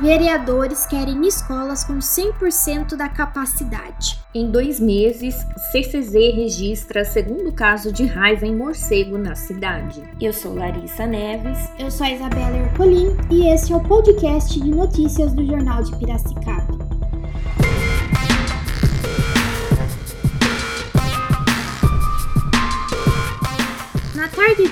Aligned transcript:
vereadores 0.00 0.86
querem 0.86 1.26
escolas 1.26 1.84
com 1.84 1.98
100% 1.98 2.96
da 2.96 3.08
capacidade. 3.08 4.18
Em 4.34 4.50
dois 4.50 4.80
meses, 4.80 5.34
CCZ 5.70 6.12
registra 6.34 7.04
segundo 7.04 7.52
caso 7.52 7.92
de 7.92 8.04
raiva 8.04 8.46
em 8.46 8.54
morcego 8.54 9.16
na 9.16 9.34
cidade. 9.34 10.02
Eu 10.20 10.32
sou 10.32 10.54
Larissa 10.54 11.06
Neves. 11.06 11.58
Eu 11.78 11.90
sou 11.90 12.06
a 12.06 12.12
Isabela 12.12 12.56
Ercolim 12.56 13.16
e 13.30 13.48
esse 13.48 13.72
é 13.72 13.76
o 13.76 13.80
podcast 13.80 14.60
de 14.60 14.70
notícias 14.70 15.32
do 15.32 15.46
Jornal 15.46 15.82
de 15.82 15.96
Piracicaba. 15.96 16.83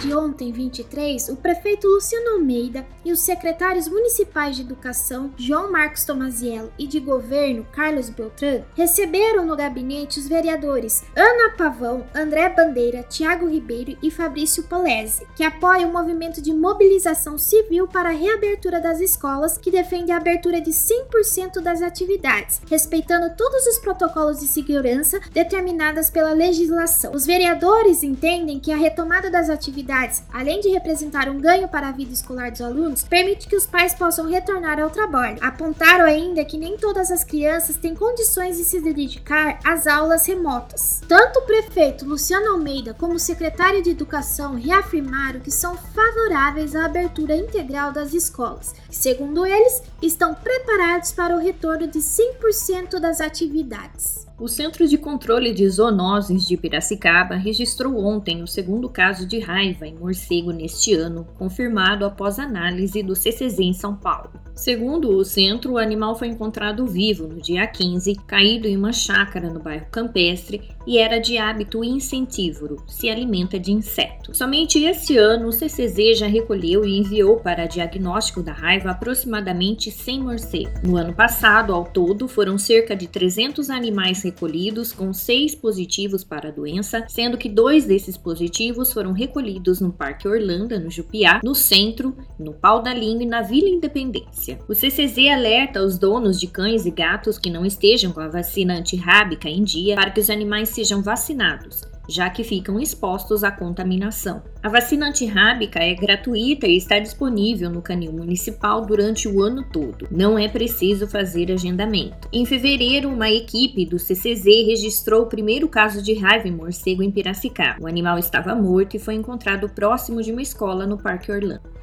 De 0.02 0.12
ontem, 0.12 0.50
23, 0.50 1.28
o 1.28 1.36
prefeito 1.36 1.86
Luciano 1.86 2.30
Almeida 2.30 2.84
e 3.04 3.12
os 3.12 3.20
secretários 3.20 3.86
municipais 3.86 4.56
de 4.56 4.62
Educação, 4.62 5.32
João 5.36 5.70
Marcos 5.70 6.04
Tomaziello, 6.04 6.72
e 6.76 6.88
de 6.88 6.98
Governo, 6.98 7.64
Carlos 7.72 8.10
Beltrán, 8.10 8.62
receberam 8.74 9.46
no 9.46 9.54
gabinete 9.54 10.18
os 10.18 10.26
vereadores 10.26 11.04
Ana 11.14 11.50
Pavão, 11.56 12.04
André 12.12 12.48
Bandeira, 12.48 13.04
Tiago 13.04 13.46
Ribeiro 13.46 13.96
e 14.02 14.10
Fabrício 14.10 14.64
Polese, 14.64 15.24
que 15.36 15.44
apoiam 15.44 15.90
o 15.90 15.92
movimento 15.92 16.42
de 16.42 16.52
mobilização 16.52 17.38
civil 17.38 17.86
para 17.86 18.08
a 18.08 18.12
reabertura 18.12 18.80
das 18.80 19.00
escolas, 19.00 19.56
que 19.56 19.70
defende 19.70 20.10
a 20.10 20.16
abertura 20.16 20.60
de 20.60 20.72
100% 20.72 21.60
das 21.60 21.80
atividades, 21.80 22.60
respeitando 22.68 23.36
todos 23.36 23.64
os 23.68 23.78
protocolos 23.78 24.40
de 24.40 24.48
segurança 24.48 25.20
determinadas 25.32 26.10
pela 26.10 26.32
legislação. 26.32 27.12
Os 27.14 27.24
vereadores 27.24 28.02
entendem 28.02 28.58
que 28.58 28.72
a 28.72 28.76
retomada 28.76 29.30
das 29.30 29.48
atividades 29.48 29.91
atividades, 29.92 30.22
além 30.32 30.60
de 30.60 30.70
representar 30.70 31.28
um 31.28 31.38
ganho 31.38 31.68
para 31.68 31.88
a 31.88 31.92
vida 31.92 32.12
escolar 32.12 32.50
dos 32.50 32.60
alunos, 32.60 33.04
permite 33.04 33.46
que 33.46 33.56
os 33.56 33.66
pais 33.66 33.94
possam 33.94 34.28
retornar 34.28 34.80
ao 34.80 34.90
trabalho. 34.90 35.38
Apontaram 35.40 36.04
ainda 36.04 36.44
que 36.44 36.56
nem 36.56 36.76
todas 36.76 37.10
as 37.10 37.22
crianças 37.22 37.76
têm 37.76 37.94
condições 37.94 38.56
de 38.56 38.64
se 38.64 38.80
dedicar 38.80 39.58
às 39.64 39.86
aulas 39.86 40.26
remotas. 40.26 41.02
Tanto 41.06 41.40
o 41.40 41.42
prefeito 41.42 42.06
Luciano 42.06 42.52
Almeida 42.52 42.94
como 42.94 43.14
o 43.14 43.20
secretário 43.20 43.82
de 43.82 43.90
Educação 43.90 44.54
reafirmaram 44.54 45.40
que 45.40 45.50
são 45.50 45.76
favoráveis 45.76 46.74
à 46.74 46.86
abertura 46.86 47.36
integral 47.36 47.92
das 47.92 48.14
escolas, 48.14 48.74
e, 48.90 48.96
segundo 48.96 49.44
eles, 49.44 49.82
estão 50.00 50.34
preparados 50.34 51.12
para 51.12 51.36
o 51.36 51.38
retorno 51.38 51.86
de 51.86 51.98
100% 51.98 52.98
das 52.98 53.20
atividades. 53.20 54.26
O 54.38 54.48
Centro 54.48 54.88
de 54.88 54.96
Controle 54.98 55.52
de 55.52 55.68
Zoonoses 55.68 56.46
de 56.46 56.56
Piracicaba 56.56 57.36
registrou 57.36 57.98
ontem 58.04 58.42
o 58.42 58.46
segundo 58.46 58.88
caso 58.88 59.26
de 59.26 59.38
raiva 59.38 59.86
em 59.86 59.94
morcego 59.94 60.50
neste 60.50 60.94
ano, 60.94 61.26
confirmado 61.38 62.04
após 62.04 62.38
análise 62.38 63.02
do 63.02 63.14
CCZ 63.14 63.60
em 63.60 63.72
São 63.72 63.94
Paulo. 63.94 64.30
Segundo 64.54 65.10
o 65.16 65.24
centro, 65.24 65.72
o 65.72 65.78
animal 65.78 66.14
foi 66.14 66.28
encontrado 66.28 66.86
vivo 66.86 67.26
no 67.26 67.40
dia 67.40 67.66
15, 67.66 68.14
caído 68.26 68.66
em 68.66 68.76
uma 68.76 68.92
chácara 68.92 69.48
no 69.48 69.60
bairro 69.60 69.86
Campestre 69.90 70.62
e 70.86 70.98
era 70.98 71.18
de 71.18 71.38
hábito 71.38 71.82
insentívoro, 71.84 72.82
se 72.86 73.08
alimenta 73.08 73.58
de 73.58 73.72
insetos. 73.72 74.36
Somente 74.36 74.82
este 74.82 75.16
ano, 75.16 75.48
o 75.48 75.52
CCZ 75.52 76.18
já 76.18 76.26
recolheu 76.26 76.84
e 76.84 76.98
enviou 76.98 77.36
para 77.36 77.66
diagnóstico 77.66 78.42
da 78.42 78.52
raiva 78.52 78.90
aproximadamente 78.90 79.90
100 79.90 80.20
morcegos. 80.20 80.82
No 80.82 80.96
ano 80.96 81.12
passado, 81.12 81.72
ao 81.72 81.84
todo, 81.84 82.28
foram 82.28 82.58
cerca 82.58 82.94
de 82.94 83.06
300 83.06 83.70
animais 83.70 84.18
recolhidos, 84.32 84.92
com 84.92 85.12
seis 85.12 85.54
positivos 85.54 86.24
para 86.24 86.48
a 86.48 86.52
doença, 86.52 87.04
sendo 87.08 87.36
que 87.36 87.48
dois 87.48 87.84
desses 87.84 88.16
positivos 88.16 88.92
foram 88.92 89.12
recolhidos 89.12 89.80
no 89.80 89.92
Parque 89.92 90.26
Orlando, 90.26 90.78
no 90.80 90.90
Jupiá, 90.90 91.40
no 91.44 91.54
centro, 91.54 92.16
no 92.38 92.52
Pau 92.52 92.82
da 92.82 92.92
Linha 92.92 93.22
e 93.22 93.26
na 93.26 93.42
Vila 93.42 93.68
Independência. 93.68 94.58
O 94.68 94.74
CCZ 94.74 95.28
alerta 95.28 95.82
os 95.82 95.98
donos 95.98 96.40
de 96.40 96.46
cães 96.46 96.86
e 96.86 96.90
gatos 96.90 97.38
que 97.38 97.50
não 97.50 97.64
estejam 97.64 98.12
com 98.12 98.20
a 98.20 98.28
vacina 98.28 98.78
antirrábica 98.78 99.48
em 99.48 99.62
dia 99.62 99.94
para 99.94 100.10
que 100.10 100.20
os 100.20 100.30
animais 100.30 100.70
sejam 100.70 101.02
vacinados 101.02 101.91
já 102.12 102.28
que 102.28 102.44
ficam 102.44 102.78
expostos 102.78 103.42
à 103.42 103.50
contaminação. 103.50 104.42
A 104.62 104.68
vacina 104.68 105.08
antirrábica 105.08 105.80
é 105.80 105.94
gratuita 105.94 106.66
e 106.66 106.76
está 106.76 106.98
disponível 106.98 107.70
no 107.70 107.82
canil 107.82 108.12
municipal 108.12 108.84
durante 108.84 109.26
o 109.26 109.42
ano 109.42 109.64
todo. 109.72 110.06
Não 110.10 110.38
é 110.38 110.48
preciso 110.48 111.06
fazer 111.06 111.50
agendamento. 111.50 112.28
Em 112.32 112.44
fevereiro, 112.44 113.08
uma 113.08 113.30
equipe 113.30 113.86
do 113.86 113.98
CCZ 113.98 114.44
registrou 114.66 115.22
o 115.22 115.26
primeiro 115.26 115.68
caso 115.68 116.02
de 116.02 116.14
raiva 116.14 116.46
em 116.46 116.52
morcego 116.52 117.02
em 117.02 117.10
Piracicaba. 117.10 117.82
O 117.82 117.86
animal 117.86 118.18
estava 118.18 118.54
morto 118.54 118.96
e 118.96 119.00
foi 119.00 119.14
encontrado 119.14 119.68
próximo 119.68 120.22
de 120.22 120.30
uma 120.30 120.42
escola 120.42 120.86
no 120.86 120.98
Parque 120.98 121.32
Orlando. 121.32 121.82